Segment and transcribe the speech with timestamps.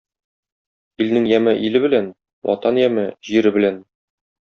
[1.05, 2.09] Илнең яме иле белән,
[2.51, 3.83] ватан яме җире белән.